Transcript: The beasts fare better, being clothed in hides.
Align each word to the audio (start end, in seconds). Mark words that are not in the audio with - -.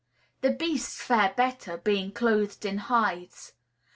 The 0.41 0.49
beasts 0.49 0.99
fare 0.99 1.31
better, 1.37 1.77
being 1.77 2.11
clothed 2.11 2.65
in 2.65 2.79
hides. 2.79 3.53